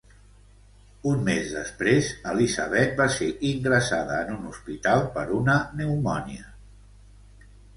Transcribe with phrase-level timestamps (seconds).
[1.11, 6.49] Un mes després, Elizabeth va ser ingressada en un hospital per una pneumònia.